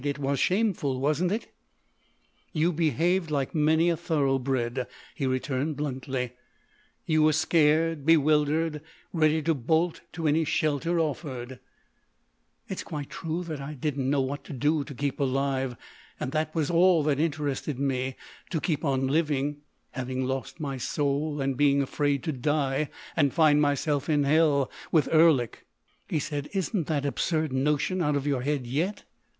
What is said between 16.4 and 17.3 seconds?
was all that